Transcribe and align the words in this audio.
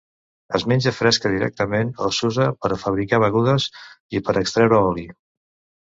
Es 0.59 0.63
menja 0.71 0.93
fresca 0.99 1.31
directament 1.33 1.93
o 2.07 2.11
s'usa 2.21 2.49
per 2.65 2.73
a 2.73 2.81
fabricar 2.87 3.23
begudes 3.27 3.71
i 4.19 4.27
per 4.31 4.39
a 4.39 4.47
extreure 4.47 4.85
oli. 4.93 5.11